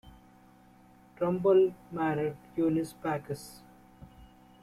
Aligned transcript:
Trumbull 1.15 1.75
married 1.91 2.35
Eunice 2.57 2.93
Backus. 2.93 3.61